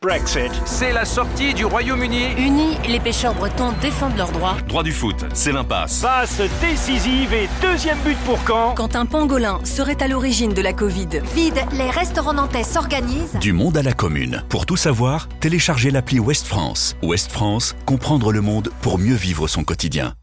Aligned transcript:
Brexit, 0.00 0.52
c'est 0.64 0.92
la 0.92 1.04
sortie 1.04 1.54
du 1.54 1.64
Royaume-Uni. 1.64 2.34
Unis, 2.38 2.78
les 2.88 3.00
pêcheurs 3.00 3.34
bretons 3.34 3.72
défendent 3.82 4.16
leurs 4.16 4.30
droits. 4.30 4.56
Droit 4.68 4.84
du 4.84 4.92
foot, 4.92 5.26
c'est 5.34 5.50
l'impasse. 5.50 6.02
Passe 6.02 6.40
décisive 6.60 7.34
et 7.34 7.48
deuxième 7.60 7.98
but 8.04 8.16
pour 8.18 8.38
quand 8.44 8.74
Quand 8.76 8.94
un 8.94 9.06
pangolin 9.06 9.58
serait 9.64 10.00
à 10.00 10.06
l'origine 10.06 10.54
de 10.54 10.62
la 10.62 10.72
Covid. 10.72 11.08
Vide, 11.34 11.64
les 11.72 11.90
restaurants 11.90 12.34
nantais 12.34 12.62
s'organisent. 12.62 13.34
Du 13.40 13.52
monde 13.52 13.76
à 13.76 13.82
la 13.82 13.92
commune. 13.92 14.44
Pour 14.48 14.66
tout 14.66 14.76
savoir, 14.76 15.28
téléchargez 15.40 15.90
l'appli 15.90 16.20
Ouest 16.20 16.46
France. 16.46 16.96
Ouest 17.02 17.32
France, 17.32 17.74
comprendre 17.84 18.30
le 18.30 18.40
monde 18.40 18.70
pour 18.82 19.00
mieux 19.00 19.16
vivre 19.16 19.48
son 19.48 19.64
quotidien. 19.64 20.14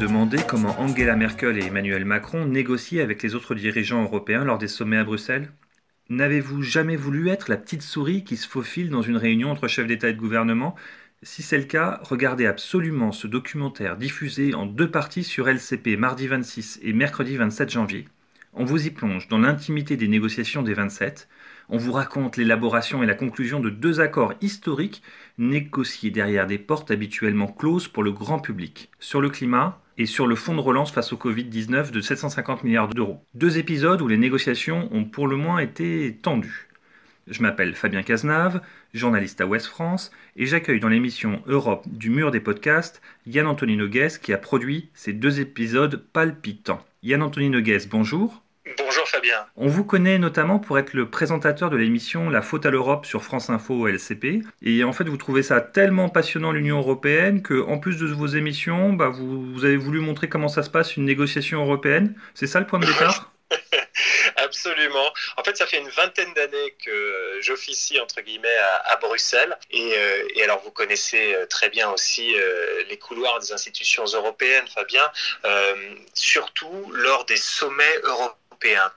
Demandé 0.00 0.38
comment 0.48 0.80
Angela 0.80 1.14
Merkel 1.14 1.58
et 1.58 1.66
Emmanuel 1.66 2.06
Macron 2.06 2.46
négociaient 2.46 3.02
avec 3.02 3.22
les 3.22 3.34
autres 3.34 3.54
dirigeants 3.54 4.02
européens 4.02 4.44
lors 4.44 4.56
des 4.56 4.66
sommets 4.66 4.96
à 4.96 5.04
Bruxelles 5.04 5.52
N'avez-vous 6.08 6.62
jamais 6.62 6.96
voulu 6.96 7.28
être 7.28 7.50
la 7.50 7.58
petite 7.58 7.82
souris 7.82 8.24
qui 8.24 8.38
se 8.38 8.48
faufile 8.48 8.88
dans 8.88 9.02
une 9.02 9.18
réunion 9.18 9.50
entre 9.50 9.68
chefs 9.68 9.86
d'État 9.86 10.08
et 10.08 10.14
de 10.14 10.18
gouvernement? 10.18 10.74
Si 11.22 11.42
c'est 11.42 11.58
le 11.58 11.64
cas, 11.64 12.00
regardez 12.02 12.46
absolument 12.46 13.12
ce 13.12 13.26
documentaire 13.26 13.98
diffusé 13.98 14.54
en 14.54 14.64
deux 14.64 14.90
parties 14.90 15.22
sur 15.22 15.50
LCP 15.50 15.98
mardi 15.98 16.28
26 16.28 16.80
et 16.82 16.94
mercredi 16.94 17.36
27 17.36 17.68
janvier. 17.68 18.08
On 18.54 18.64
vous 18.64 18.86
y 18.86 18.90
plonge 18.90 19.28
dans 19.28 19.38
l'intimité 19.38 19.98
des 19.98 20.08
négociations 20.08 20.62
des 20.62 20.72
27. 20.72 21.28
On 21.68 21.76
vous 21.76 21.92
raconte 21.92 22.38
l'élaboration 22.38 23.02
et 23.02 23.06
la 23.06 23.14
conclusion 23.14 23.60
de 23.60 23.68
deux 23.68 24.00
accords 24.00 24.32
historiques 24.40 25.02
négociés 25.36 26.10
derrière 26.10 26.46
des 26.46 26.58
portes 26.58 26.90
habituellement 26.90 27.48
closes 27.48 27.86
pour 27.86 28.02
le 28.02 28.12
grand 28.12 28.38
public, 28.38 28.90
sur 28.98 29.20
le 29.20 29.28
climat 29.28 29.79
et 29.98 30.06
sur 30.06 30.26
le 30.26 30.34
fonds 30.34 30.54
de 30.54 30.60
relance 30.60 30.92
face 30.92 31.12
au 31.12 31.16
Covid-19 31.16 31.90
de 31.90 32.00
750 32.00 32.64
milliards 32.64 32.88
d'euros. 32.88 33.24
Deux 33.34 33.58
épisodes 33.58 34.00
où 34.02 34.08
les 34.08 34.16
négociations 34.16 34.88
ont 34.92 35.04
pour 35.04 35.28
le 35.28 35.36
moins 35.36 35.58
été 35.58 36.18
tendues. 36.22 36.68
Je 37.26 37.42
m'appelle 37.42 37.74
Fabien 37.74 38.02
Cazenave, 38.02 38.60
journaliste 38.92 39.40
à 39.40 39.46
Ouest 39.46 39.66
France, 39.66 40.10
et 40.36 40.46
j'accueille 40.46 40.80
dans 40.80 40.88
l'émission 40.88 41.42
Europe 41.46 41.84
du 41.86 42.10
mur 42.10 42.30
des 42.30 42.40
podcasts 42.40 43.00
Yann 43.26 43.46
Anthony 43.46 43.76
Noguès 43.76 44.18
qui 44.18 44.32
a 44.32 44.38
produit 44.38 44.90
ces 44.94 45.12
deux 45.12 45.40
épisodes 45.40 46.04
palpitants. 46.12 46.84
Yann 47.02 47.22
Anthony 47.22 47.50
Noguès, 47.50 47.88
bonjour. 47.88 48.42
Fabien. 49.10 49.46
On 49.56 49.66
vous 49.66 49.84
connaît 49.84 50.18
notamment 50.18 50.58
pour 50.58 50.78
être 50.78 50.94
le 50.94 51.10
présentateur 51.10 51.70
de 51.70 51.76
l'émission 51.76 52.30
La 52.30 52.42
faute 52.42 52.64
à 52.64 52.70
l'Europe 52.70 53.06
sur 53.06 53.22
France 53.22 53.50
Info 53.50 53.88
LCP. 53.88 54.42
Et 54.62 54.84
en 54.84 54.92
fait, 54.92 55.04
vous 55.04 55.16
trouvez 55.16 55.42
ça 55.42 55.60
tellement 55.60 56.08
passionnant 56.08 56.52
l'Union 56.52 56.78
européenne 56.78 57.42
que, 57.42 57.62
en 57.62 57.78
plus 57.78 57.98
de 57.98 58.06
vos 58.06 58.26
émissions, 58.26 58.92
bah, 58.92 59.08
vous, 59.08 59.52
vous 59.52 59.64
avez 59.64 59.76
voulu 59.76 60.00
montrer 60.00 60.28
comment 60.28 60.48
ça 60.48 60.62
se 60.62 60.70
passe 60.70 60.96
une 60.96 61.04
négociation 61.04 61.62
européenne. 61.62 62.14
C'est 62.34 62.46
ça 62.46 62.60
le 62.60 62.66
point 62.66 62.78
de 62.78 62.86
départ? 62.86 63.32
Absolument. 64.36 65.12
En 65.36 65.44
fait, 65.44 65.56
ça 65.56 65.66
fait 65.66 65.78
une 65.78 65.88
vingtaine 65.88 66.32
d'années 66.34 66.76
que 66.84 67.38
j'officie 67.40 68.00
entre 68.00 68.20
guillemets 68.20 68.56
à, 68.56 68.92
à 68.92 68.96
Bruxelles. 68.96 69.56
Et, 69.70 69.94
euh, 69.96 70.28
et, 70.34 70.42
alors, 70.44 70.60
vous 70.62 70.70
connaissez 70.70 71.34
euh, 71.34 71.46
très 71.46 71.68
bien 71.68 71.90
aussi 71.90 72.34
euh, 72.36 72.84
les 72.88 72.98
couloirs 72.98 73.38
des 73.40 73.52
institutions 73.52 74.04
européennes, 74.04 74.66
Fabien, 74.68 75.10
euh, 75.44 75.94
surtout 76.14 76.90
lors 76.92 77.24
des 77.24 77.36
sommets 77.36 77.98
européens. 78.04 78.36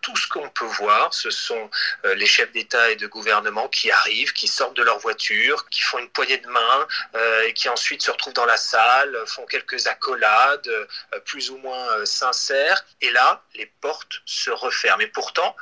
Tout 0.01 0.15
ce 0.17 0.27
qu'on 0.27 0.49
peut 0.49 0.65
voir, 0.65 1.13
ce 1.13 1.29
sont 1.29 1.69
euh, 2.03 2.15
les 2.15 2.25
chefs 2.25 2.51
d'État 2.51 2.91
et 2.91 2.97
de 2.97 3.07
gouvernement 3.07 3.69
qui 3.69 3.89
arrivent, 3.91 4.33
qui 4.33 4.47
sortent 4.47 4.75
de 4.75 4.83
leur 4.83 4.99
voiture, 4.99 5.69
qui 5.69 5.81
font 5.81 5.99
une 5.99 6.09
poignée 6.09 6.37
de 6.37 6.47
main 6.47 6.87
euh, 7.15 7.43
et 7.43 7.53
qui 7.53 7.69
ensuite 7.69 8.01
se 8.01 8.11
retrouvent 8.11 8.33
dans 8.33 8.45
la 8.45 8.57
salle, 8.57 9.17
font 9.25 9.45
quelques 9.45 9.87
accolades 9.87 10.67
euh, 10.67 10.85
plus 11.25 11.49
ou 11.49 11.57
moins 11.57 12.05
sincères. 12.05 12.83
Et 12.99 13.09
là, 13.11 13.41
les 13.55 13.67
portes 13.79 14.21
se 14.25 14.49
referment. 14.49 15.01
Et 15.01 15.07
pourtant, 15.07 15.55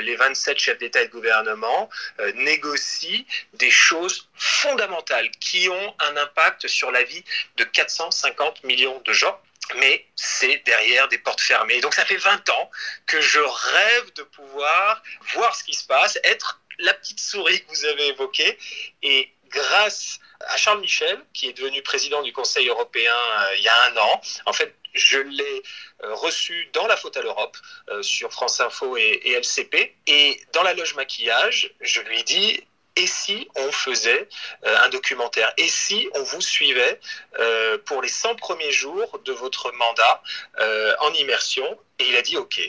les 0.00 0.16
27 0.16 0.58
chefs 0.58 0.78
d'État 0.78 1.02
et 1.02 1.06
de 1.06 1.12
gouvernement 1.12 1.90
négocient 2.34 3.24
des 3.54 3.70
choses 3.70 4.28
fondamentales 4.36 5.30
qui 5.40 5.68
ont 5.68 5.96
un 6.00 6.16
impact 6.16 6.68
sur 6.68 6.90
la 6.90 7.02
vie 7.02 7.24
de 7.56 7.64
450 7.64 8.64
millions 8.64 9.00
de 9.04 9.12
gens 9.12 9.38
mais 9.76 10.06
c'est 10.16 10.62
derrière 10.64 11.08
des 11.08 11.18
portes 11.18 11.40
fermées. 11.40 11.80
Donc 11.80 11.94
ça 11.94 12.04
fait 12.04 12.16
20 12.16 12.48
ans 12.50 12.70
que 13.06 13.20
je 13.20 13.40
rêve 13.40 14.12
de 14.14 14.22
pouvoir 14.22 15.02
voir 15.34 15.54
ce 15.54 15.64
qui 15.64 15.74
se 15.74 15.86
passe, 15.86 16.18
être 16.24 16.60
la 16.78 16.94
petite 16.94 17.20
souris 17.20 17.64
que 17.64 17.68
vous 17.68 17.84
avez 17.84 18.08
évoquée, 18.08 18.58
et 19.02 19.32
grâce 19.48 20.18
à 20.40 20.56
Charles 20.56 20.80
Michel, 20.80 21.18
qui 21.32 21.48
est 21.48 21.52
devenu 21.52 21.82
président 21.82 22.22
du 22.22 22.32
Conseil 22.32 22.68
européen 22.68 23.14
euh, 23.14 23.56
il 23.56 23.62
y 23.62 23.68
a 23.68 23.84
un 23.84 23.96
an, 23.96 24.20
en 24.46 24.52
fait, 24.52 24.74
je 24.94 25.18
l'ai 25.18 25.62
euh, 26.04 26.14
reçu 26.14 26.68
dans 26.72 26.86
La 26.86 26.96
Faute 26.96 27.16
à 27.16 27.22
l'Europe 27.22 27.56
euh, 27.88 28.02
sur 28.02 28.32
France 28.32 28.60
Info 28.60 28.96
et, 28.96 29.20
et, 29.24 29.32
LCP. 29.32 29.94
Et 30.06 30.40
dans 30.52 30.62
la 30.62 30.74
loge 30.74 30.94
maquillage, 30.94 31.72
je 31.80 32.00
lui 32.02 32.22
dis 32.24 32.62
et 32.96 33.06
si 33.06 33.48
on 33.56 33.72
faisait 33.72 34.28
euh, 34.66 34.76
un 34.84 34.88
documentaire? 34.88 35.52
Et 35.56 35.68
si 35.68 36.08
on 36.14 36.22
vous 36.22 36.40
suivait 36.40 37.00
euh, 37.38 37.78
pour 37.86 38.02
les 38.02 38.08
100 38.08 38.34
premiers 38.36 38.72
jours 38.72 39.20
de 39.24 39.32
votre 39.32 39.72
mandat 39.72 40.22
euh, 40.60 40.92
en 41.00 41.12
immersion? 41.14 41.64
Et 41.98 42.08
il 42.08 42.16
a 42.16 42.22
dit 42.22 42.36
OK. 42.36 42.60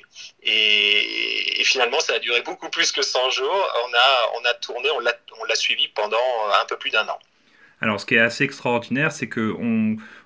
Et, 0.44 1.63
finalement, 1.66 2.00
ça 2.00 2.13
a 2.13 2.19
duré 2.19 2.41
beaucoup 2.41 2.69
plus 2.69 2.91
que 2.91 3.01
100 3.01 3.31
jours. 3.31 3.73
On 3.85 3.94
a, 3.94 4.29
on 4.39 4.45
a 4.45 4.53
tourné, 4.56 4.89
on 4.91 5.00
l'a 5.00 5.56
suivi 5.56 5.88
pendant 5.89 6.17
un 6.62 6.66
peu 6.66 6.78
plus 6.78 6.91
d'un 6.91 7.07
an. 7.07 7.19
Alors, 7.81 8.00
ce 8.00 8.06
qui 8.06 8.16
est 8.16 8.19
assez 8.19 8.45
extraordinaire, 8.45 9.12
c'est 9.12 9.28
que 9.28 9.53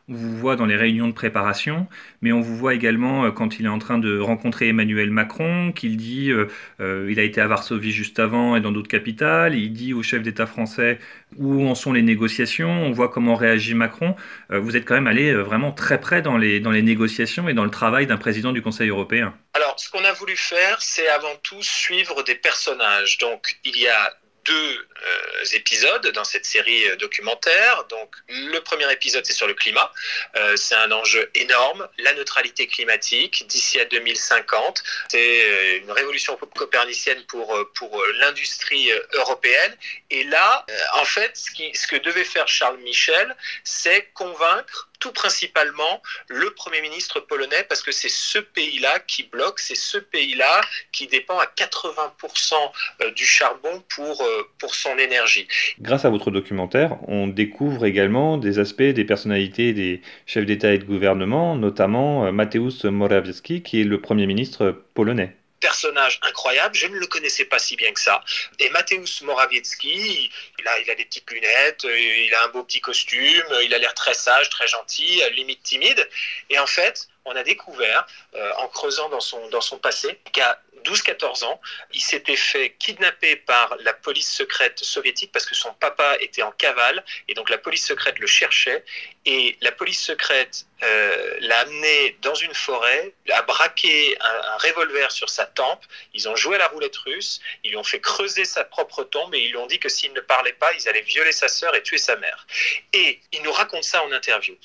on, 0.09 0.13
vous 0.13 0.37
voit 0.37 0.55
dans 0.55 0.65
les 0.65 0.75
réunions 0.75 1.07
de 1.07 1.13
préparation, 1.13 1.87
mais 2.21 2.31
on 2.31 2.41
vous 2.41 2.55
voit 2.55 2.73
également 2.73 3.25
euh, 3.25 3.31
quand 3.31 3.59
il 3.59 3.65
est 3.65 3.69
en 3.69 3.79
train 3.79 3.97
de 3.97 4.19
rencontrer 4.19 4.69
Emmanuel 4.69 5.11
Macron, 5.11 5.71
qu'il 5.71 5.97
dit, 5.97 6.31
euh, 6.31 6.47
euh, 6.79 7.07
il 7.09 7.19
a 7.19 7.23
été 7.23 7.41
à 7.41 7.47
Varsovie 7.47 7.91
juste 7.91 8.19
avant 8.19 8.55
et 8.55 8.61
dans 8.61 8.71
d'autres 8.71 8.87
capitales, 8.87 9.55
il 9.55 9.73
dit 9.73 9.93
au 9.93 10.03
chef 10.03 10.21
d'État 10.21 10.45
français 10.45 10.99
où 11.35 11.67
en 11.67 11.75
sont 11.75 11.93
les 11.93 12.01
négociations, 12.01 12.69
on 12.69 12.91
voit 12.91 13.09
comment 13.09 13.35
réagit 13.35 13.73
Macron. 13.73 14.15
Euh, 14.51 14.59
vous 14.59 14.77
êtes 14.77 14.85
quand 14.85 14.95
même 14.95 15.07
allé 15.07 15.33
vraiment 15.33 15.71
très 15.71 15.99
près 15.99 16.21
dans 16.21 16.37
les, 16.37 16.59
dans 16.59 16.71
les 16.71 16.81
négociations 16.81 17.49
et 17.49 17.53
dans 17.53 17.65
le 17.65 17.71
travail 17.71 18.07
d'un 18.07 18.17
président 18.17 18.51
du 18.51 18.61
Conseil 18.61 18.89
européen. 18.89 19.33
Alors, 19.53 19.75
ce 19.77 19.89
qu'on 19.89 20.03
a 20.03 20.13
voulu 20.13 20.35
faire, 20.35 20.81
c'est 20.81 21.07
avant 21.09 21.35
tout 21.43 21.61
suivre 21.61 22.23
des 22.23 22.35
personnages. 22.35 23.17
Donc, 23.17 23.59
il 23.65 23.77
y 23.77 23.87
a 23.87 24.13
deux 24.47 24.87
euh, 25.05 25.45
épisodes 25.53 26.07
dans 26.13 26.23
cette 26.23 26.45
série 26.45 26.85
documentaire. 26.97 27.85
Donc, 27.89 28.15
le 28.29 28.59
premier 28.59 28.91
épisode, 28.91 29.25
c'est 29.25 29.33
sur 29.33 29.47
le 29.47 29.53
climat. 29.53 29.91
Euh, 30.35 30.55
c'est 30.55 30.75
un 30.75 30.91
enjeu 30.91 31.29
énorme. 31.35 31.87
La 31.99 32.13
neutralité 32.13 32.67
climatique 32.67 33.45
d'ici 33.47 33.79
à 33.79 33.85
2050. 33.85 34.83
C'est 35.09 35.77
une 35.77 35.91
révolution 35.91 36.37
copernicienne 36.55 37.23
pour, 37.25 37.55
pour 37.75 38.03
l'industrie 38.19 38.89
européenne. 39.13 39.75
Et 40.09 40.23
là, 40.23 40.65
en 40.93 41.05
fait, 41.05 41.31
ce 41.35 41.87
que 41.87 41.97
devait 41.97 42.23
faire 42.23 42.47
Charles 42.47 42.77
Michel, 42.77 43.35
c'est 43.63 44.09
convaincre 44.13 44.89
tout 44.99 45.11
principalement 45.11 46.01
le 46.27 46.49
Premier 46.51 46.81
ministre 46.81 47.19
polonais 47.19 47.65
parce 47.67 47.81
que 47.81 47.91
c'est 47.91 48.09
ce 48.09 48.39
pays-là 48.39 48.99
qui 49.07 49.23
bloque, 49.23 49.59
c'est 49.59 49.75
ce 49.75 49.97
pays-là 49.97 50.61
qui 50.91 51.07
dépend 51.07 51.37
à 51.37 51.45
80% 51.45 53.13
du 53.15 53.25
charbon 53.25 53.83
pour, 53.95 54.23
pour 54.59 54.75
son 54.75 54.97
énergie. 54.97 55.47
Grâce 55.79 56.05
à 56.05 56.09
votre 56.09 56.31
documentaire, 56.31 56.97
on 57.07 57.27
découvre 57.27 57.85
également 57.85 58.37
des 58.37 58.59
aspects 58.59 58.81
des 58.81 59.05
personnalités 59.05 59.73
des 59.73 60.01
chefs 60.25 60.45
d'État 60.45 60.73
et 60.73 60.77
de 60.77 60.83
gouvernement, 60.83 61.55
notamment 61.55 62.31
Mateusz 62.31 62.85
Morawiecki, 62.85 63.63
qui 63.63 63.81
est 63.81 63.85
le 63.85 64.01
Premier 64.01 64.25
ministre 64.25 64.83
polonais 64.93 65.35
personnage 65.59 66.19
incroyable. 66.23 66.75
Je 66.75 66.87
ne 66.87 66.97
le 66.97 67.07
connaissais 67.07 67.45
pas 67.45 67.59
si 67.59 67.75
bien 67.75 67.91
que 67.91 67.99
ça. 67.99 68.23
Et 68.59 68.69
Mateusz 68.69 69.21
Morawiecki, 69.23 70.31
il 70.59 70.67
a, 70.67 70.79
il 70.79 70.89
a 70.89 70.95
des 70.95 71.05
petites 71.05 71.29
lunettes, 71.31 71.83
il 71.83 72.33
a 72.33 72.43
un 72.45 72.47
beau 72.49 72.63
petit 72.63 72.81
costume, 72.81 73.45
il 73.63 73.73
a 73.73 73.77
l'air 73.77 73.93
très 73.93 74.13
sage, 74.13 74.49
très 74.49 74.67
gentil, 74.67 75.21
limite 75.35 75.63
timide. 75.63 76.09
Et 76.49 76.59
en 76.59 76.67
fait, 76.67 77.07
on 77.27 77.35
a 77.35 77.43
découvert, 77.43 78.07
euh, 78.35 78.51
en 78.57 78.67
creusant 78.69 79.09
dans 79.09 79.19
son, 79.19 79.49
dans 79.49 79.61
son 79.61 79.77
passé, 79.77 80.19
qu'à 80.31 80.61
12-14 80.87 81.43
ans, 81.43 81.59
il 81.93 82.01
s'était 82.01 82.35
fait 82.35 82.75
kidnapper 82.79 83.35
par 83.35 83.75
la 83.81 83.93
police 83.93 84.31
secrète 84.31 84.79
soviétique 84.79 85.31
parce 85.31 85.45
que 85.45 85.55
son 85.55 85.73
papa 85.73 86.15
était 86.21 86.43
en 86.43 86.51
cavale 86.51 87.03
et 87.27 87.33
donc 87.33 87.49
la 87.49 87.57
police 87.57 87.85
secrète 87.85 88.19
le 88.19 88.27
cherchait 88.27 88.85
et 89.25 89.57
la 89.61 89.71
police 89.71 90.01
secrète 90.01 90.65
euh, 90.83 91.35
l'a 91.41 91.59
amené 91.59 92.17
dans 92.21 92.35
une 92.35 92.53
forêt, 92.53 93.13
a 93.31 93.41
braqué 93.41 94.17
un, 94.21 94.57
revolver 94.57 95.11
sur 95.11 95.29
sa 95.29 95.45
tempe, 95.45 95.83
ils 96.13 96.29
ont 96.29 96.35
joué 96.35 96.55
à 96.55 96.59
la 96.59 96.67
roulette 96.67 96.97
russe, 96.97 97.41
ils 97.63 97.71
lui 97.71 97.77
ont 97.77 97.83
fait 97.83 97.99
creuser 97.99 98.45
sa 98.45 98.63
propre 98.63 99.03
tombe 99.03 99.35
et 99.35 99.39
ils 99.39 99.49
lui 99.49 99.57
ont 99.57 99.67
dit 99.67 99.79
que 99.79 99.89
s'il 99.89 100.13
ne 100.13 100.21
parlait 100.21 100.53
pas, 100.53 100.71
ils 100.73 100.87
allaient 100.87 101.01
violer 101.01 101.31
sa 101.33 101.47
sœur 101.47 101.75
et 101.75 101.83
tuer 101.83 101.97
sa 101.97 102.15
mère. 102.15 102.47
Et 102.93 103.19
il 103.33 103.41
nous 103.43 103.51
raconte 103.51 103.83
ça 103.83 104.03
en 104.03 104.11
interview. 104.11 104.55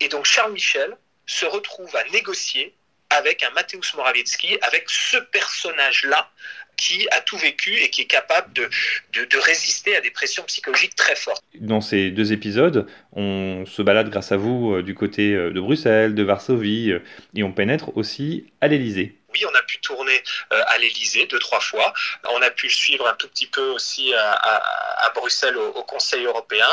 Et 0.00 0.08
donc 0.08 0.26
Charles 0.26 0.52
Michel, 0.52 0.96
se 1.26 1.46
retrouve 1.46 1.94
à 1.96 2.04
négocier 2.04 2.74
avec 3.16 3.42
un 3.42 3.50
Mateusz 3.50 3.94
Morawiecki, 3.96 4.58
avec 4.62 4.84
ce 4.88 5.18
personnage-là 5.18 6.30
qui 6.76 7.06
a 7.10 7.20
tout 7.20 7.36
vécu 7.36 7.74
et 7.74 7.90
qui 7.90 8.02
est 8.02 8.06
capable 8.06 8.52
de, 8.54 8.68
de, 9.12 9.38
résister 9.38 9.94
à 9.96 10.00
des 10.00 10.10
pressions 10.10 10.42
psychologiques 10.44 10.96
très 10.96 11.14
fortes. 11.14 11.42
Dans 11.60 11.80
ces 11.80 12.10
deux 12.10 12.32
épisodes, 12.32 12.86
on 13.12 13.64
se 13.66 13.82
balade 13.82 14.10
grâce 14.10 14.32
à 14.32 14.36
vous 14.36 14.74
euh, 14.74 14.82
du 14.82 14.94
côté 14.94 15.34
euh, 15.34 15.50
de 15.50 15.60
Bruxelles, 15.60 16.14
de 16.14 16.22
Varsovie, 16.22 16.90
euh, 16.90 16.98
et 17.36 17.42
on 17.42 17.52
pénètre 17.52 17.96
aussi 17.96 18.46
à 18.60 18.68
l'Elysée. 18.68 19.16
Oui, 19.32 19.44
on 19.50 19.54
a 19.54 19.62
pu 19.62 19.78
tourner 19.80 20.22
euh, 20.52 20.62
à 20.68 20.78
l'Elysée 20.78 21.26
deux, 21.26 21.38
trois 21.38 21.60
fois. 21.60 21.92
On 22.30 22.42
a 22.42 22.50
pu 22.50 22.66
le 22.66 22.72
suivre 22.72 23.06
un 23.08 23.14
tout 23.14 23.28
petit 23.28 23.46
peu 23.46 23.70
aussi 23.70 24.12
à, 24.14 25.12
Bruxelles 25.14 25.56
au, 25.56 25.82
Conseil 25.82 26.24
européen. 26.24 26.66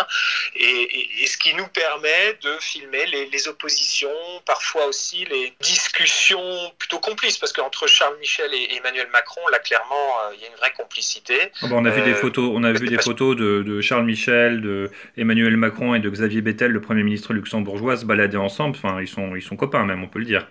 Et, 0.55 1.25
ce 1.27 1.37
qui 1.37 1.53
nous 1.53 1.67
permet 1.67 2.37
de 2.41 2.57
filmer 2.59 3.05
les, 3.05 3.47
oppositions, 3.47 4.09
parfois 4.45 4.85
aussi 4.85 5.25
les 5.25 5.53
discussions 5.59 6.71
plutôt 6.77 6.99
complices, 6.99 7.37
parce 7.37 7.53
qu'entre 7.53 7.87
Charles 7.87 8.17
Michel 8.19 8.53
et 8.53 8.75
Emmanuel 8.75 9.07
Macron, 9.11 9.41
là, 9.51 9.59
clairement, 9.59 9.95
euh, 9.95 10.35
il 10.35 10.41
y 10.41 10.45
a 10.45 10.47
une 10.47 10.55
vraie 10.55 10.73
complicité. 10.73 11.51
Ah 11.61 11.67
on 11.71 11.85
a 11.85 11.89
vu 11.89 12.01
des 12.01 12.11
euh, 12.11 12.15
photos, 12.15 12.51
on 12.53 12.63
a 12.63 12.71
vu 12.71 12.87
des 12.87 12.97
photos 12.97 13.35
de, 13.35 13.81
Charles 13.81 14.05
Michel, 14.05 14.61
de 14.61 14.89
Emmanuel 15.17 15.55
Macron 15.57 15.95
et 15.95 15.99
de 15.99 16.09
Xavier 16.09 16.41
Bettel, 16.41 16.71
le 16.71 16.81
Premier 16.81 17.03
ministre 17.03 17.33
luxembourgeois, 17.33 17.97
se 17.97 18.05
balader 18.05 18.37
ensemble. 18.37 18.75
Enfin, 18.75 18.99
ils 19.01 19.07
sont, 19.07 19.35
ils 19.35 19.41
sont 19.41 19.55
copains 19.55 19.85
même, 19.85 20.03
on 20.03 20.07
peut 20.07 20.19
le 20.19 20.25
dire. 20.25 20.47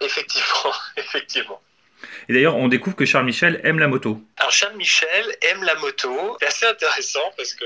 Effectivement, 0.00 0.72
effectivement. 0.96 1.60
Et 2.30 2.32
d'ailleurs, 2.32 2.56
on 2.56 2.68
découvre 2.68 2.94
que 2.94 3.04
Charles 3.04 3.24
Michel 3.24 3.60
aime 3.64 3.80
la 3.80 3.88
moto. 3.88 4.22
Alors 4.36 4.52
Charles 4.52 4.76
Michel 4.76 5.36
aime 5.50 5.64
la 5.64 5.74
moto. 5.74 6.36
C'est 6.38 6.46
assez 6.46 6.66
intéressant 6.66 7.32
parce 7.36 7.54
que 7.54 7.64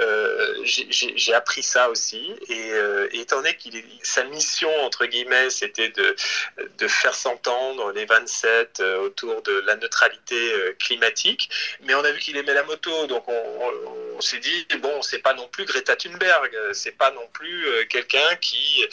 euh, 0.00 0.64
j'ai 0.64 1.32
appris 1.32 1.62
ça 1.62 1.88
aussi. 1.90 2.34
Et, 2.48 2.72
euh, 2.72 3.06
étant 3.12 3.36
donné 3.36 3.54
qu'il 3.54 3.84
sa 4.02 4.24
mission 4.24 4.68
entre 4.82 5.06
guillemets, 5.06 5.48
c'était 5.50 5.90
de, 5.90 6.16
faire 6.88 7.14
s'entendre 7.14 7.92
les 7.92 8.04
27 8.04 8.80
euh, 8.80 8.98
autour 8.98 9.42
de 9.42 9.52
la 9.64 9.76
neutralité 9.76 10.54
climatique. 10.80 11.48
Mais 11.84 11.94
on 11.94 12.02
a 12.02 12.10
vu 12.10 12.18
qu'il 12.18 12.36
aimait 12.36 12.54
la 12.54 12.64
moto, 12.64 13.06
donc 13.06 13.28
on, 13.28 14.20
s'est 14.20 14.40
dit 14.40 14.66
bon, 14.80 15.02
c'est 15.02 15.20
pas 15.20 15.34
non 15.34 15.46
plus 15.46 15.66
Greta 15.66 15.94
Thunberg, 15.94 16.50
c'est 16.72 16.98
pas 16.98 17.12
non 17.12 17.26
plus 17.32 17.64
quelqu'un 17.88 18.36
qui, 18.40 18.84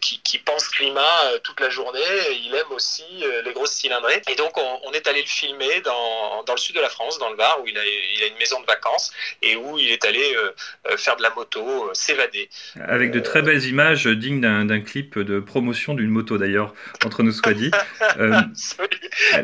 qui 0.00 0.38
pense 0.40 0.68
climat 0.68 1.38
toute 1.44 1.60
la 1.60 1.70
journée. 1.70 2.00
Il 2.44 2.54
aime 2.56 2.72
aussi 2.72 3.04
les 3.44 3.52
grosses 3.52 3.72
cylindres 3.72 3.99
et 4.08 4.34
donc, 4.34 4.56
on, 4.56 4.92
est 4.92 5.06
allé 5.06 5.20
le 5.22 5.26
filmer 5.26 5.80
dans, 5.82 6.42
dans, 6.44 6.54
le 6.54 6.58
sud 6.58 6.74
de 6.76 6.80
la 6.80 6.88
France, 6.88 7.18
dans 7.18 7.30
le 7.30 7.36
Var, 7.36 7.60
où 7.62 7.66
il 7.66 7.76
a, 7.78 7.84
il 7.84 8.22
a 8.22 8.26
une 8.26 8.36
maison 8.38 8.60
de 8.60 8.66
vacances 8.66 9.12
et 9.42 9.56
où 9.56 9.78
il 9.78 9.90
est 9.90 10.04
allé 10.04 10.34
euh, 10.34 10.50
euh, 10.90 10.96
faire 10.96 11.16
de 11.16 11.22
la 11.22 11.30
moto, 11.30 11.88
euh, 11.88 11.94
s'évader. 11.94 12.48
Avec 12.80 13.10
de 13.10 13.20
très 13.20 13.42
belles 13.42 13.64
images 13.64 14.06
dignes 14.06 14.40
d'un 14.40 14.80
clip 14.80 15.18
de 15.18 15.40
promotion 15.40 15.94
d'une 15.94 16.10
moto, 16.10 16.38
d'ailleurs, 16.38 16.74
entre 17.04 17.22
nous 17.22 17.32
soit 17.40 17.54
dit. 17.54 17.70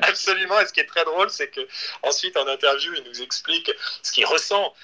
Absolument. 0.02 0.60
Et 0.60 0.66
ce 0.66 0.72
qui 0.72 0.80
est 0.80 0.86
très 0.86 1.04
drôle, 1.04 1.30
c'est 1.30 1.48
que 1.48 1.60
ensuite 2.02 2.36
en 2.36 2.46
interview, 2.46 2.92
il 2.96 3.04
nous 3.04 3.22
explique 3.22 3.72
ce 4.02 4.12
qu'il 4.12 4.26
ressent 4.26 4.74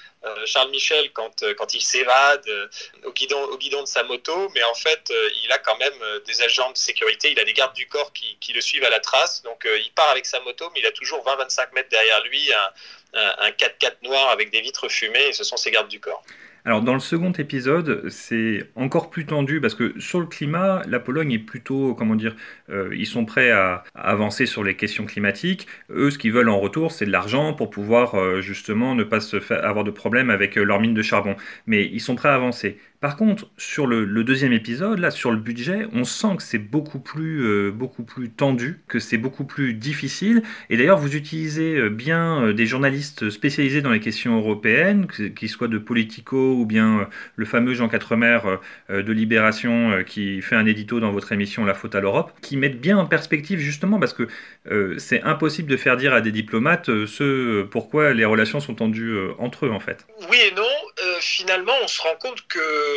Charles 0.45 0.69
Michel 0.71 1.11
quand, 1.11 1.43
euh, 1.43 1.53
quand 1.53 1.73
il 1.73 1.81
s'évade 1.81 2.47
euh, 2.47 2.67
au 3.03 3.11
guidon, 3.11 3.81
de 3.81 3.87
sa 3.87 4.03
moto, 4.03 4.49
mais 4.53 4.63
en 4.63 4.73
fait, 4.73 5.11
il 5.43 5.51
a 5.51 5.57
quand 5.57 5.77
même 5.77 5.93
des 6.25 6.41
agents 6.41 6.71
de 6.71 6.77
sécurité, 6.77 7.31
il 7.31 7.39
a 7.39 7.43
des 7.43 7.53
gardes 7.53 7.73
du 7.73 7.87
corps 7.87 8.13
qui, 8.13 8.37
qui 8.39 8.53
le 8.53 8.61
suivent 8.61 8.85
à 8.85 8.89
la 8.89 8.99
trace. 8.99 9.41
Donc, 9.43 9.65
il 9.65 9.91
part 9.93 10.09
avec 10.09 10.25
sa 10.25 10.39
moto, 10.41 10.69
mais 10.73 10.79
il 10.79 10.85
a 10.85 10.91
toujours 10.91 11.23
20-25 11.25 11.73
mètres 11.73 11.89
derrière 11.89 12.23
lui 12.23 12.53
un, 12.53 12.73
un, 13.13 13.35
un 13.39 13.49
4x4 13.49 13.95
noir 14.03 14.29
avec 14.29 14.51
des 14.51 14.61
vitres 14.61 14.87
fumées, 14.87 15.27
et 15.27 15.33
ce 15.33 15.43
sont 15.43 15.57
ses 15.57 15.71
gardes 15.71 15.89
du 15.89 15.99
corps. 15.99 16.23
Alors 16.65 16.81
dans 16.81 16.93
le 16.93 17.01
second 17.01 17.33
épisode, 17.33 18.07
c'est 18.09 18.69
encore 18.75 19.09
plus 19.09 19.25
tendu 19.25 19.59
parce 19.59 19.75
que 19.75 19.99
sur 19.99 20.21
le 20.21 20.25
climat, 20.25 20.81
la 20.87 21.01
Pologne 21.01 21.33
est 21.33 21.39
plutôt, 21.39 21.93
comment 21.93 22.15
dire, 22.15 22.37
euh, 22.69 22.89
ils 22.95 23.05
sont 23.05 23.25
prêts 23.25 23.51
à, 23.51 23.83
avancer 23.95 24.45
sur 24.45 24.63
les 24.63 24.75
questions 24.77 25.05
climatiques. 25.05 25.67
Eux, 25.89 26.09
ce 26.09 26.17
qu'ils 26.17 26.31
veulent 26.31 26.47
en 26.47 26.59
retour, 26.59 26.93
c'est 26.93 27.05
de 27.05 27.11
l'argent 27.11 27.53
pour 27.53 27.69
pouvoir 27.69 28.15
euh, 28.15 28.39
justement 28.39 28.95
ne 28.95 29.03
pas 29.03 29.19
avoir 29.61 29.83
de 29.83 29.91
problème 29.91 30.29
avec 30.29 30.57
euh, 30.57 30.63
leur 30.63 30.79
mine 30.79 30.93
de 30.93 31.01
charbon. 31.01 31.35
Mais 31.67 31.85
ils 31.85 31.99
sont 31.99 32.15
prêts 32.15 32.29
à 32.29 32.35
avancer. 32.35 32.77
Par 33.03 33.17
contre, 33.17 33.49
sur 33.57 33.85
le, 33.85 34.05
deuxième 34.23 34.53
épisode, 34.53 34.97
là, 34.97 35.11
sur 35.11 35.29
le 35.29 35.35
budget, 35.35 35.87
on 35.91 36.05
sent 36.05 36.37
que 36.37 36.41
c'est 36.41 36.57
beaucoup 36.57 36.99
plus, 36.99 37.45
euh, 37.45 37.69
beaucoup 37.69 38.03
plus 38.03 38.29
tendu, 38.29 38.79
que 38.87 38.97
c'est 38.97 39.17
beaucoup 39.17 39.43
plus 39.43 39.73
difficile. 39.73 40.41
Et 40.69 40.77
d'ailleurs, 40.77 40.99
vous 40.99 41.13
utilisez 41.13 41.75
euh, 41.75 41.89
bien 41.89 42.41
euh, 42.41 42.53
des 42.53 42.65
journalistes 42.65 43.29
spécialisés 43.29 43.81
dans 43.81 43.89
les 43.89 43.99
questions 43.99 44.37
européennes, 44.37 45.07
qu'ils 45.35 45.49
soient 45.49 45.67
de 45.67 45.79
Politico 45.79 46.53
ou 46.53 46.65
bien 46.65 47.09
le 47.35 47.43
fameux 47.43 47.73
Jean 47.73 47.89
Quatremer 47.89 48.39
de 48.89 49.11
Libération 49.11 50.01
qui 50.05 50.41
fait 50.41 50.55
un 50.55 50.65
édito 50.65 51.01
dans 51.01 51.11
votre 51.11 51.33
émission 51.33 51.65
La 51.65 51.73
faute 51.73 51.95
à 51.95 51.99
l'Europe, 51.99 52.31
qui 52.41 52.55
mettent 52.55 52.79
bien 52.79 52.97
en 52.97 53.05
perspective 53.05 53.59
justement 53.59 53.99
parce 53.99 54.13
que 54.13 54.29
c'est 54.97 55.21
impossible 55.23 55.69
de 55.69 55.75
faire 55.75 55.97
dire 55.97 56.13
à 56.13 56.21
des 56.21 56.31
diplomates 56.31 57.05
ce 57.05 57.63
pourquoi 57.63 58.13
les 58.13 58.25
relations 58.25 58.61
sont 58.61 58.75
tendues 58.75 59.17
entre 59.39 59.65
eux 59.65 59.71
en 59.71 59.81
fait. 59.81 60.05
Oui 60.29 60.37
et 60.47 60.55
non. 60.55 60.63
finalement, 61.19 61.73
on 61.83 61.87
se 61.87 62.01
rend 62.01 62.15
compte 62.21 62.47
que 62.47 62.92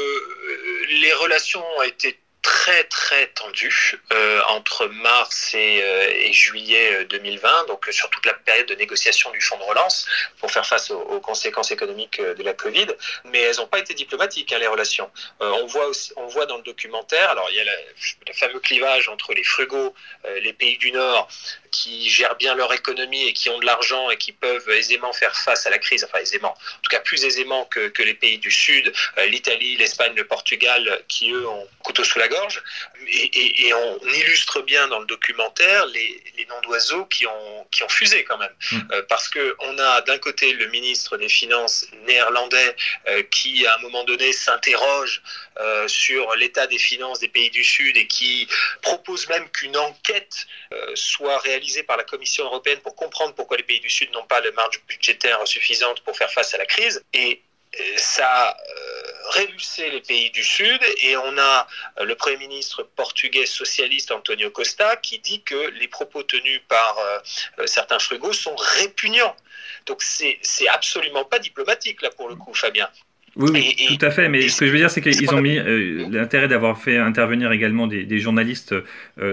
les 0.88 1.12
relations 1.14 1.64
ont 1.78 1.82
été 1.82 2.19
très 2.46 2.84
très 2.84 3.26
tendu 3.28 3.98
euh, 4.12 4.40
entre 4.50 4.87
mars 4.87 5.52
et, 5.54 5.82
euh, 5.82 6.32
juillet 6.32 7.04
2020, 7.06 7.48
euh, 7.48 7.66
donc 7.66 7.88
sur 7.90 8.08
toute 8.10 8.25
la 8.25 8.34
période 8.34 8.69
de 8.69 8.75
négociation 8.76 9.32
du 9.32 9.40
fonds 9.40 9.58
de 9.58 9.64
relance 9.64 10.06
pour 10.38 10.52
faire 10.52 10.64
face 10.64 10.93
aux, 10.93 11.20
conséquences 11.20 11.72
économiques 11.72 12.20
de 12.20 12.43
la 12.44 12.54
Covid. 12.54 12.87
Mais 13.25 13.40
elles 13.40 13.56
n'ont 13.56 13.66
pas 13.66 13.81
été 13.81 13.94
diplomatiques, 13.94 14.52
hein, 14.52 14.58
les 14.60 14.69
relations. 14.69 15.10
on, 15.40 15.66
voit 15.66 15.90
on 16.16 16.26
voit 16.26 16.46
dans 16.46 16.56
le 16.56 16.62
documentaire, 16.62 17.31
alors 17.31 17.48
il 17.50 17.56
y 17.56 17.60
a 17.60 17.64
le 17.64 18.32
fameux 18.34 18.60
clivage 18.60 19.08
entre 19.08 19.34
les 19.34 19.43
frugaux, 19.43 19.93
les 20.40 20.52
pays 20.52 20.78
du 20.78 20.93
Nord, 20.93 21.28
qui 21.76 22.08
gèrent 22.08 22.37
bien 22.37 22.55
leur 22.55 22.73
économie 22.73 23.26
et 23.28 23.32
qui 23.32 23.50
ont 23.50 23.58
de 23.58 23.67
l'argent 23.67 24.11
et 24.11 24.17
qui 24.17 24.32
peuvent 24.32 24.69
aisément 24.70 25.12
faire 25.12 25.37
face 25.37 25.67
à 25.67 25.70
la 25.70 25.78
crise, 25.78 26.05
enfin 26.05 26.19
aisément, 26.19 26.52
en 26.52 26.81
tout 26.82 26.90
cas 26.90 27.00
plus 27.00 27.25
aisément 27.25 27.64
que, 27.67 27.88
que 27.88 28.02
les 28.02 28.14
pays 28.14 28.38
du 28.38 28.50
Sud, 28.50 28.93
l'Italie, 29.26 29.76
l'Espagne, 29.76 30.14
le 30.14 30.26
Portugal, 30.26 31.02
qui 31.08 31.32
eux 31.32 31.46
ont 31.46 31.67
couteau 31.82 32.05
sous 32.05 32.19
la 32.19 32.28
gorge 32.28 32.62
et, 33.08 33.73
on 33.75 34.08
illustre 34.08 34.62
bien 34.62 34.88
dans 34.88 35.00
le 35.00 35.06
documentaire 35.06 35.87
les, 35.87 36.23
noms 36.49 36.61
d'oiseaux 36.62 37.06
qui 37.06 37.26
ont, 37.26 37.67
qui 37.73 37.82
ont 37.82 37.88
fusé 37.88 38.22
quand 38.25 38.38
même. 38.38 38.55
Mm. 38.70 38.79
Euh, 38.93 39.02
parce 39.08 39.29
qu'on 39.29 39.79
a 39.79 40.00
d'un 40.02 40.19
côté 40.19 40.52
le 40.52 40.67
ministre 40.69 41.17
des 41.17 41.29
Finances 41.29 41.87
néerlandais 42.06 42.76
euh, 43.08 43.22
qui, 43.25 43.67
à 43.67 43.75
un 43.75 43.79
moment 43.79 44.05
donné, 44.05 44.32
s'interroge 44.32 45.22
euh, 45.58 45.88
sur 45.88 46.34
l'état 46.37 46.67
des 46.69 46.79
finances 46.79 47.19
des 47.19 47.29
pays 47.29 47.50
du 47.50 47.64
Sud 47.64 47.96
et 47.96 48.06
qui 48.06 48.49
propose 48.82 49.29
même 49.29 49.49
qu'une 49.50 49.76
enquête 49.76 50.46
soit 50.94 51.38
réalisée 51.38 51.65
par 51.82 51.96
la 51.96 52.04
Commission 52.04 52.44
européenne 52.44 52.78
pour 52.80 52.94
comprendre 52.94 53.34
pourquoi 53.34 53.56
les 53.56 53.62
pays 53.62 53.81
du 53.81 53.91
Sud 53.91 54.10
n'ont 54.12 54.26
pas 54.26 54.41
le 54.41 54.52
marge 54.52 54.81
budgétaire 54.86 55.46
suffisante 55.46 56.00
pour 56.00 56.17
faire 56.17 56.31
face 56.31 56.55
à 56.55 56.58
la 56.58 56.67
crise. 56.67 57.05
Et 57.12 57.43
ça 57.96 58.29
a 58.29 58.56
euh, 58.56 59.12
révulsé 59.31 59.91
les 59.91 60.00
pays 60.00 60.31
du 60.31 60.44
Sud 60.44 60.81
et 61.02 61.17
on 61.17 61.38
a 61.38 61.67
euh, 61.98 62.05
le 62.05 62.14
Premier 62.14 62.38
ministre 62.38 62.82
portugais 62.82 63.46
socialiste 63.46 64.10
Antonio 64.10 64.50
Costa 64.50 64.96
qui 64.96 65.19
dit 65.19 65.43
que 65.43 65.70
les 65.70 65.88
propos 65.88 66.22
tenus 66.22 66.60
par 66.69 66.98
euh, 66.98 67.67
certains 67.67 67.98
frugaux 67.98 68.32
sont 68.32 68.56
répugnants. 68.56 69.36
Donc 69.86 70.02
c'est 70.02 70.69
absolument 70.69 71.24
pas 71.24 71.38
diplomatique 71.38 72.02
là 72.02 72.10
pour 72.10 72.29
le 72.29 72.36
coup, 72.36 72.55
Fabien. 72.55 72.91
Oui, 73.36 73.74
tout 73.88 74.05
à 74.05 74.10
fait. 74.10 74.28
Mais 74.28 74.48
ce 74.48 74.60
que 74.60 74.66
je 74.66 74.72
veux 74.72 74.78
dire, 74.78 74.90
c'est 74.90 75.00
qu'ils 75.00 75.34
ont 75.34 75.43
mis 75.43 75.58
l'intérêt 76.10 76.48
d'avoir 76.48 76.81
fait 76.81 76.96
intervenir 76.96 77.52
également 77.52 77.86
des, 77.86 78.19
journalistes, 78.19 78.74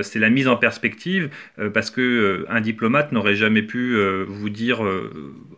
c'est 0.01 0.19
la 0.19 0.29
mise 0.29 0.47
en 0.47 0.57
perspective, 0.57 1.29
parce 1.73 1.89
que 1.89 2.45
un 2.49 2.59
diplomate 2.59 3.11
n'aurait 3.13 3.35
jamais 3.35 3.61
pu 3.61 3.97
vous 4.27 4.49
dire 4.49 4.81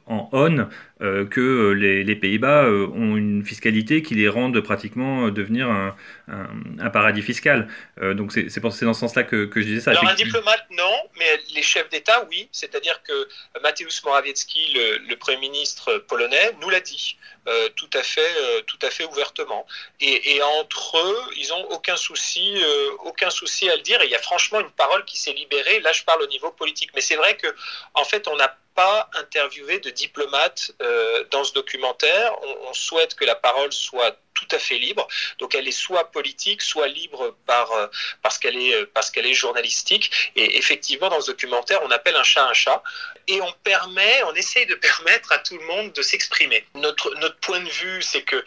en 0.07 0.29
on 0.31 0.69
euh, 1.01 1.25
que 1.25 1.41
euh, 1.41 1.71
les, 1.71 2.15
Pays-Bas 2.15 2.63
euh, 2.63 2.87
ont 2.87 3.17
une 3.17 3.43
fiscalité 3.43 4.01
qui 4.01 4.15
les 4.15 4.29
rend 4.29 4.51
pratiquement 4.61 5.29
devenir 5.29 5.67
un, 5.69 6.89
paradis 6.89 7.21
fiscal. 7.21 7.67
donc 8.01 8.31
c'est 8.31 8.59
dans 8.59 8.71
ce 8.71 8.93
sens-là 8.93 9.23
que, 9.23 9.49
je 9.53 9.61
disais 9.61 9.81
ça. 9.81 9.91
Alors 9.91 10.07
un 10.07 10.13
diplomate, 10.13 10.65
non, 10.71 10.95
mais 11.17 11.39
les 11.53 11.61
chefs 11.61 11.89
d'État, 11.89 12.25
oui. 12.29 12.47
C'est-à-dire 12.51 13.01
que 13.03 13.27
Mateusz 13.61 14.03
Morawiecki, 14.05 14.73
le, 15.09 15.15
Premier 15.15 15.37
ministre 15.37 15.97
polonais, 16.07 16.51
nous 16.61 16.69
l'a 16.69 16.79
dit. 16.79 17.17
tout 17.75 17.89
à 17.93 18.03
fait, 18.03 18.63
tout 18.67 18.79
à 18.81 18.89
fait 18.89 19.05
ouvertement. 19.05 19.65
Et, 19.99 20.39
entre 20.59 20.97
eux, 20.97 21.19
ils 21.37 21.49
n'ont 21.49 21.65
aucun 21.71 21.97
souci, 21.97 22.55
aucun 23.03 23.29
souci 23.29 23.69
à 23.69 23.75
le 23.75 23.81
dire. 23.81 24.01
Et 24.01 24.05
il 24.05 24.11
y 24.11 24.15
a 24.15 24.21
franchement 24.21 24.61
une 24.61 24.71
parole 24.71 25.03
qui 25.05 25.17
s'est 25.19 25.33
libérée. 25.33 25.79
Là, 25.81 25.91
je 25.91 26.03
parle 26.03 26.21
au 26.21 26.27
niveau 26.27 26.51
politique, 26.51 26.91
mais 26.95 27.01
c'est 27.01 27.15
vrai 27.15 27.35
que, 27.35 27.47
en 27.93 28.05
fait, 28.05 28.27
on 28.27 28.35
n'a 28.37 28.55
pas 28.75 29.09
interviewé 29.13 29.79
de 29.79 29.89
diplomates 29.89 30.71
euh, 30.81 31.23
dans 31.31 31.43
ce 31.43 31.53
documentaire. 31.53 32.33
On, 32.43 32.73
souhaite 32.73 33.15
que 33.15 33.23
la 33.23 33.35
parole 33.35 33.71
soit 33.71 34.17
tout 34.33 34.47
à 34.51 34.59
fait 34.59 34.77
libre. 34.77 35.07
Donc 35.39 35.55
elle 35.55 35.65
est 35.65 35.71
soit 35.71 36.11
politique, 36.11 36.61
soit 36.61 36.89
libre 36.89 37.37
par, 37.45 37.71
parce 38.21 38.37
qu'elle 38.37 38.57
est, 38.57 38.85
parce 38.87 39.09
qu'elle 39.09 39.25
est 39.25 39.33
journalistique. 39.33 40.31
Et 40.35 40.57
effectivement, 40.57 41.07
dans 41.07 41.21
ce 41.21 41.31
documentaire, 41.31 41.79
on 41.83 41.91
appelle 41.91 42.17
un 42.17 42.23
chat 42.23 42.45
un 42.45 42.53
chat. 42.53 42.83
Et 43.27 43.41
on 43.41 43.51
permet, 43.63 44.23
on 44.23 44.35
essaye 44.35 44.65
de 44.65 44.75
permettre 44.89 45.31
à 45.31 45.39
tout 45.39 45.57
le 45.57 45.65
monde 45.65 45.93
de 45.93 46.01
s'exprimer. 46.01 46.65
Notre, 46.75 47.15
notre 47.15 47.37
point 47.37 47.61
de 47.61 47.69
vue, 47.69 48.01
c'est 48.01 48.23
que 48.23 48.43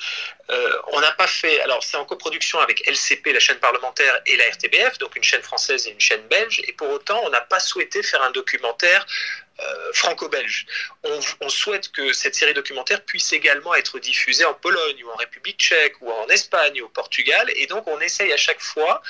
euh, 0.50 0.82
on 0.92 1.00
n'a 1.00 1.12
pas 1.12 1.26
fait, 1.26 1.60
alors 1.60 1.82
c'est 1.82 1.96
en 1.96 2.04
coproduction 2.04 2.58
avec 2.60 2.86
LCP, 2.86 3.32
la 3.32 3.40
chaîne 3.40 3.58
parlementaire, 3.58 4.20
et 4.26 4.36
la 4.36 4.48
RTBF, 4.50 4.98
donc 4.98 5.14
une 5.16 5.22
chaîne 5.22 5.42
française 5.42 5.86
et 5.86 5.90
une 5.90 6.00
chaîne 6.00 6.26
belge, 6.28 6.62
et 6.66 6.72
pour 6.72 6.88
autant, 6.90 7.20
on 7.24 7.30
n'a 7.30 7.42
pas 7.42 7.60
souhaité 7.60 8.02
faire 8.02 8.22
un 8.22 8.30
documentaire 8.30 9.04
euh, 9.04 9.47
franco-belge. 9.92 10.66
On, 11.02 11.20
on, 11.40 11.48
souhaite 11.48 11.90
que 11.90 12.12
cette 12.12 12.34
série 12.34 12.54
documentaire 12.54 13.04
puisse 13.04 13.32
également 13.32 13.74
être 13.74 13.98
diffusée 13.98 14.44
en 14.44 14.54
Pologne 14.54 15.02
ou 15.04 15.10
en 15.10 15.16
République 15.16 15.58
tchèque 15.58 16.00
ou 16.00 16.10
en 16.10 16.28
Espagne 16.28 16.80
ou 16.80 16.86
au 16.86 16.88
Portugal, 16.88 17.50
et 17.56 17.66
donc 17.66 17.86
on 17.86 18.00
essaye 18.00 18.32
à 18.32 18.36
chaque 18.36 18.60
fois 18.60 19.02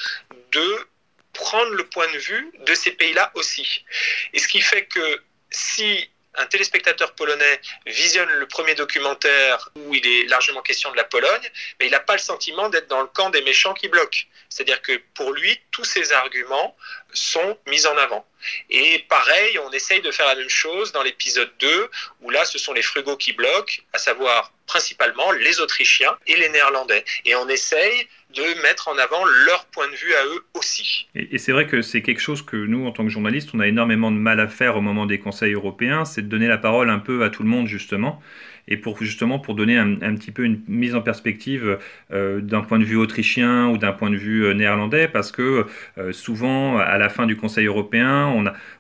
de 0.53 0.89
prendre 1.33 1.73
le 1.73 1.85
point 1.89 2.11
de 2.13 2.19
vue 2.19 2.51
de 2.67 2.75
ces 2.75 2.93
pays-là 2.93 3.31
aussi. 3.35 3.85
Et 4.33 4.39
ce 4.39 4.49
qui 4.49 4.61
fait 4.61 4.87
que 4.87 5.23
si 5.51 6.11
un 6.39 6.47
téléspectateur 6.47 7.13
polonais 7.15 7.61
visionne 7.87 8.31
le 8.31 8.47
premier 8.47 8.75
documentaire 8.75 9.71
où 9.75 9.95
il 9.95 10.07
est 10.07 10.25
largement 10.27 10.63
question 10.63 10.91
de 10.91 10.97
la 10.97 11.05
Pologne, 11.05 11.51
mais 11.79 11.87
il 11.87 11.91
n'a 11.91 12.01
pas 12.01 12.15
le 12.15 12.21
sentiment 12.21 12.69
d'être 12.69 12.89
dans 12.89 13.03
le 13.03 13.09
camp 13.09 13.31
des 13.31 13.43
méchants 13.43 13.75
qui 13.75 13.89
bloquent. 13.89 14.21
C'est-à-dire 14.49 14.81
que 14.83 15.01
pour 15.15 15.33
lui, 15.33 15.61
tous 15.71 15.85
ces 15.85 16.13
arguments 16.13 16.77
sont 17.13 17.59
mis 17.67 17.87
en 17.87 17.97
avant. 17.97 18.27
Et 18.71 19.05
pareil, 19.09 19.59
on 19.59 19.73
essaye 19.73 20.01
de 20.01 20.11
faire 20.11 20.27
la 20.27 20.37
même 20.37 20.49
chose 20.49 20.93
dans 20.93 21.03
l'épisode 21.03 21.51
2, 21.59 21.91
où 22.23 22.31
là, 22.31 22.45
ce 22.45 22.59
sont 22.59 22.73
les 22.73 22.83
frugaux 22.83 23.17
qui 23.17 23.33
bloquent, 23.33 23.83
à 23.93 23.99
savoir 23.99 24.53
principalement 24.67 25.33
les 25.33 25.61
Autrichiens 25.61 26.17
et 26.27 26.37
les 26.37 26.49
Néerlandais. 26.49 27.05
Et 27.25 27.35
on 27.35 27.49
essaye 27.49 28.09
de 28.35 28.63
mettre 28.63 28.89
en 28.89 28.99
avant 28.99 29.25
leur 29.47 29.65
point 29.67 29.89
de 29.89 29.95
vue 29.95 30.15
à 30.15 30.25
eux 30.27 30.45
aussi. 30.55 31.09
Et, 31.15 31.39
c'est 31.39 31.53
vrai 31.53 31.67
que 31.67 31.83
c'est 31.83 32.03
quelque 32.03 32.21
chose 32.21 32.43
que 32.43 32.57
nous, 32.57 32.87
en 32.87 32.93
tant 32.93 33.05
que 33.05 33.11
journalistes, 33.11 33.51
on 33.55 33.61
a 33.61 33.67
énormément 33.67 34.11
de 34.11 34.17
mal 34.17 34.41
à 34.41 34.49
faire 34.49 34.77
au 34.77 34.81
moment 34.81 35.07
des 35.07 35.19
conseils 35.19 35.55
européens, 35.55 36.05
c'est 36.05 36.23
de 36.23 36.29
donner 36.29 36.49
la 36.49 36.59
parole 36.59 36.91
un 36.91 36.99
peu 36.99 37.25
à 37.25 37.31
tout 37.31 37.43
le 37.43 37.49
monde, 37.49 37.67
justement 37.67 38.23
et 38.69 38.77
pour 38.77 39.03
justement 39.03 39.39
pour 39.39 39.55
donner 39.55 39.77
un, 39.79 39.97
petit 40.15 40.31
peu 40.31 40.45
une 40.45 40.61
mise 40.69 40.95
en 40.95 41.01
perspective 41.01 41.79
euh, 42.13 42.41
d'un 42.41 42.61
point 42.61 42.79
de 42.79 42.85
vue 42.85 42.97
autrichien 42.97 43.69
ou 43.69 43.79
d'un 43.79 43.93
point 43.93 44.11
de 44.11 44.17
vue 44.17 44.45
euh, 44.45 44.55
néerlandais, 44.55 45.09
parce 45.09 45.33
que 45.33 45.67
euh, 45.97 46.13
souvent 46.13 46.79
à 46.79 46.99
la 46.99 47.09
fin 47.09 47.27
du 47.27 47.37
Conseil 47.37 47.67
européen, 47.67 48.27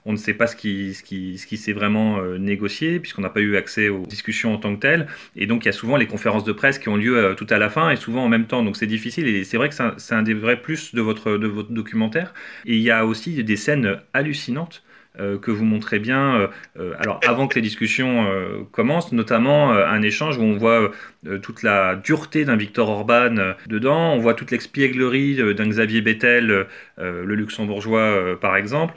on, 0.05 0.13
ne 0.13 0.17
sait 0.17 0.35
pas 0.35 0.47
ce 0.47 0.57
qui, 0.57 0.95
s'est 1.39 1.73
vraiment 1.73 2.23
négocié, 2.39 3.01
puisqu'on 3.01 3.23
n'a 3.23 3.31
pas 3.31 3.41
eu 3.41 3.57
accès 3.57 3.89
aux 3.89 4.07
discussions 4.07 4.55
en 4.55 4.59
tant 4.59 4.75
que 4.75 4.81
telles, 4.81 5.07
et 5.37 5.47
donc 5.47 5.65
il 5.65 5.67
y 5.67 5.69
a 5.69 5.73
souvent 5.73 5.97
les 5.97 6.07
conférences 6.07 6.45
de 6.45 6.53
presse 6.53 6.79
qui 6.79 6.89
ont 6.89 6.97
lieu 6.97 7.35
tout 7.37 7.47
à 7.51 7.59
la 7.59 7.71
fin 7.71 7.91
et 7.91 7.97
souvent 7.97 8.25
en 8.25 8.29
même 8.29 8.47
temps, 8.47 8.63
donc 8.63 8.77
c'est 8.77 8.87
difficile, 8.87 9.27
et 9.27 9.45
c'est 9.45 9.57
vrai 9.57 9.69
que 9.69 9.75
c'est 9.75 10.15
un, 10.15 10.23
des 10.23 10.35
vrais 10.35 10.61
plus 10.61 10.95
de 10.95 11.01
votre 11.01 11.37
documentaire, 11.37 12.35
et 12.67 12.77
il 12.77 12.83
y 12.83 12.91
a 12.91 13.07
aussi 13.07 13.43
des 13.43 13.57
scènes 13.57 13.99
hallucinantes 14.13 14.83
euh, 15.21 15.39
que 15.39 15.51
vous 15.51 15.65
montrez 15.65 15.99
bien, 15.99 16.51
euh, 16.79 16.95
alors 16.99 17.21
avant 17.27 17.49
que 17.49 17.57
les 17.57 17.61
discussions 17.61 18.31
euh, 18.31 18.63
commencent, 18.71 19.13
notamment 19.13 19.71
un 19.71 20.03
échange 20.03 20.39
où 20.39 20.43
on 20.43 20.57
voit 20.57 20.93
toute 21.43 21.63
la 21.63 21.97
dureté 21.97 22.45
d'un 22.45 22.57
Victor 22.57 22.89
Orban 22.89 23.55
dedans, 23.67 24.15
on 24.15 24.19
voit 24.19 24.35
toute 24.35 24.51
l'expièglerie 24.51 25.55
d'un 25.55 25.69
Xavier 25.69 26.01
Bettel, 26.01 26.67
le 26.99 27.35
luxembourgeois 27.35 28.39
par 28.41 28.57
exemple. 28.57 28.95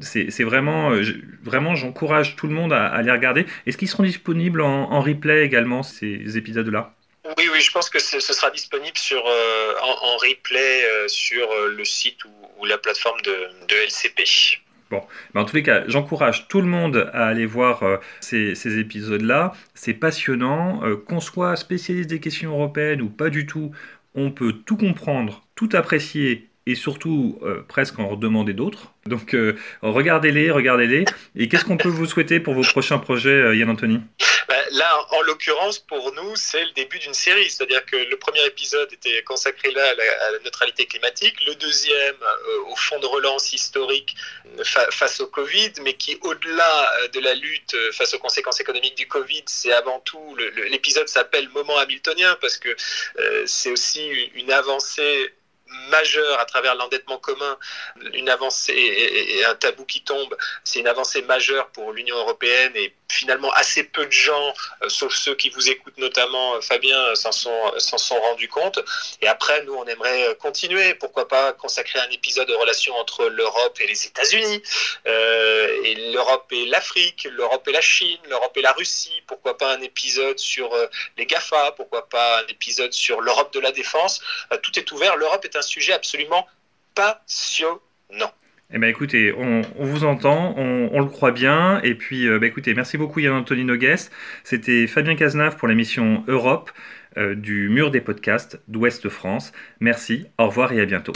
c'est 0.00 0.42
vraiment, 0.42 0.90
vraiment 1.42 1.74
j'encourage 1.76 2.34
tout 2.36 2.48
le 2.48 2.54
monde 2.54 2.72
à, 2.72 2.86
à 2.86 3.02
les 3.02 3.12
regarder. 3.12 3.46
Est-ce 3.66 3.76
qu'ils 3.76 3.88
seront 3.88 4.02
disponibles 4.02 4.60
en, 4.60 5.00
replay 5.00 5.44
également, 5.44 5.82
ces 5.82 6.36
épisodes-là? 6.36 6.94
Oui, 7.38 7.48
oui, 7.52 7.60
je 7.60 7.70
pense 7.70 7.88
que 7.88 8.00
ce 8.00 8.18
sera 8.20 8.50
disponible 8.50 8.98
sur, 8.98 9.24
euh, 9.24 9.74
en, 9.80 10.16
replay 10.16 10.84
euh, 10.84 11.08
sur 11.08 11.48
le 11.68 11.84
site 11.84 12.24
ou, 12.24 12.64
la 12.64 12.78
plateforme 12.78 13.20
de 13.22 13.74
LCP. 13.74 14.24
En 15.34 15.44
tous 15.44 15.56
les 15.56 15.62
cas, 15.62 15.84
j'encourage 15.88 16.48
tout 16.48 16.60
le 16.60 16.66
monde 16.68 17.10
à 17.12 17.26
aller 17.26 17.46
voir 17.46 17.82
euh, 17.82 17.96
ces, 18.20 18.54
ces 18.54 18.78
épisodes-là. 18.78 19.52
C'est 19.74 19.94
passionnant. 19.94 20.84
Euh, 20.84 20.96
Qu'on 20.96 21.20
soit 21.20 21.56
spécialiste 21.56 22.10
des 22.10 22.20
questions 22.20 22.52
européennes 22.52 23.02
ou 23.02 23.08
pas 23.08 23.30
du 23.30 23.46
tout, 23.46 23.72
on 24.14 24.30
peut 24.30 24.52
tout 24.52 24.76
comprendre, 24.76 25.46
tout 25.54 25.70
apprécier 25.72 26.51
et 26.66 26.74
surtout 26.74 27.38
euh, 27.42 27.62
presque 27.68 27.98
en 27.98 28.08
redemander 28.08 28.52
d'autres. 28.52 28.92
Donc 29.06 29.36
regardez-les, 29.82 30.52
regardez-les. 30.52 31.04
Et 31.34 31.48
qu'est-ce 31.48 31.64
qu'on 31.64 31.76
peut 31.76 31.88
vous 31.88 32.06
souhaiter 32.06 32.38
pour 32.38 32.54
vos 32.54 32.62
prochains 32.62 32.98
projets, 32.98 33.56
Yann 33.56 33.68
Anthony? 33.68 34.00
Là, 34.72 35.06
en 35.10 35.20
l'occurrence, 35.22 35.78
pour 35.78 36.12
nous, 36.14 36.34
c'est 36.34 36.64
le 36.64 36.70
début 36.70 36.98
d'une 36.98 37.12
série. 37.12 37.50
C'est-à-dire 37.50 37.84
que 37.84 37.96
le 37.96 38.16
premier 38.16 38.44
épisode 38.46 38.90
était 38.92 39.22
consacré 39.22 39.70
là 39.70 39.82
à 39.90 40.30
la, 40.32 40.38
neutralité 40.38 40.86
climatique, 40.86 41.34
le 41.46 41.54
deuxième 41.56 42.16
euh, 42.22 42.70
au 42.70 42.76
fond 42.76 42.98
de 42.98 43.06
relance 43.06 43.52
historique 43.52 44.14
fa 44.64 44.90
face 44.90 45.20
au 45.20 45.26
Covid, 45.26 45.72
mais 45.82 45.94
qui, 45.94 46.16
au-delà 46.22 46.92
de 47.12 47.20
la 47.20 47.34
lutte 47.34 47.76
face 47.92 48.14
aux 48.14 48.18
conséquences 48.18 48.60
économiques 48.60 48.96
du 48.96 49.06
Covid, 49.06 49.42
c'est 49.46 49.72
avant 49.72 50.00
tout, 50.00 50.36
l'épisode 50.70 51.08
s'appelle 51.08 51.48
Moment 51.50 51.76
Hamiltonien 51.78 52.36
parce 52.40 52.58
que 52.58 52.68
euh, 53.18 53.42
c'est 53.46 53.70
aussi 53.70 54.06
une 54.34 54.50
avancée 54.50 55.34
majeure 55.90 56.40
à 56.40 56.44
travers 56.44 56.74
l'endettement 56.74 57.18
commun, 57.18 57.58
une 58.14 58.28
avancée 58.28 58.74
et 58.74 59.44
un 59.44 59.54
tabou 59.54 59.84
qui 59.84 60.02
tombe, 60.02 60.36
c'est 60.64 60.80
une 60.80 60.88
avancée 60.88 61.22
majeure 61.22 61.68
pour 61.70 61.92
l'Union 61.92 62.16
européenne 62.16 62.72
et 62.74 62.94
finalement 63.12 63.50
assez 63.52 63.84
peu 63.84 64.06
de 64.06 64.12
gens, 64.12 64.54
euh, 64.82 64.88
sauf 64.88 65.14
ceux 65.14 65.34
qui 65.34 65.50
vous 65.50 65.70
écoutent 65.70 65.98
notamment, 65.98 66.54
euh, 66.54 66.60
Fabien, 66.60 66.98
euh, 66.98 67.14
s'en 67.14 67.30
sont, 67.32 68.20
rendus 68.20 68.48
compte. 68.48 68.80
Et 69.20 69.28
après, 69.28 69.62
nous, 69.64 69.74
on 69.74 69.84
aimerait 69.84 70.36
continuer. 70.40 70.94
Pourquoi 70.94 71.28
pas 71.28 71.52
consacrer 71.52 71.98
un 71.98 72.08
épisode 72.10 72.48
de 72.48 72.54
relation 72.54 72.94
entre 72.96 73.26
l'Europe 73.26 73.78
et 73.80 73.86
les 73.86 74.06
États-Unis, 74.06 74.62
l'Europe 75.04 76.50
et 76.52 76.66
l'Afrique, 76.66 77.26
l'Europe 77.30 77.66
et 77.68 77.72
la 77.72 77.80
Chine, 77.80 78.18
l'Europe 78.28 78.56
et 78.56 78.62
la 78.62 78.72
Russie. 78.72 79.22
Pourquoi 79.26 79.56
pas 79.56 79.74
un 79.74 79.80
épisode 79.80 80.38
sur 80.38 80.76
les 81.16 81.26
GAFA 81.26 81.72
Pourquoi 81.72 82.08
pas 82.08 82.40
un 82.40 82.46
épisode 82.48 82.92
sur 82.92 83.20
l'Europe 83.20 83.52
de 83.54 83.60
la 83.60 83.72
défense 83.72 84.20
Tout 84.62 84.78
est 84.78 84.90
ouvert. 84.92 85.16
L'Europe 85.16 85.44
est 85.44 85.56
un 85.56 85.62
sujet 85.62 85.92
absolument 85.92 86.46
passionnant. 86.94 88.32
Eh 88.74 88.78
ben 88.78 88.88
écoutez, 88.88 89.34
on, 89.36 89.62
vous 89.78 90.04
entend, 90.04 90.54
on, 90.56 91.00
le 91.00 91.06
croit 91.06 91.32
bien. 91.32 91.80
Et 91.82 91.94
puis, 91.94 92.26
euh, 92.26 92.38
bah 92.38 92.46
écoutez, 92.46 92.72
merci 92.74 92.96
beaucoup 92.96 93.20
Yann-Anthony 93.20 93.64
Nogues. 93.64 93.96
C'était 94.44 94.86
Fabien 94.86 95.14
Cazenave 95.14 95.56
pour 95.56 95.68
l'émission 95.68 96.24
Europe 96.26 96.70
euh, 97.18 97.34
du 97.34 97.68
Mur 97.68 97.90
des 97.90 98.00
podcasts 98.00 98.60
d'Ouest 98.68 99.08
France. 99.10 99.52
Merci, 99.80 100.26
au 100.38 100.46
revoir 100.46 100.72
et 100.72 100.80
à 100.80 100.86
bientôt. 100.86 101.12